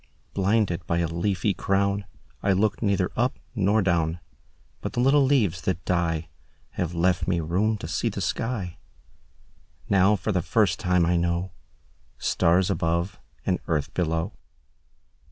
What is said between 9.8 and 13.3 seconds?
Now for the first time I knowStars above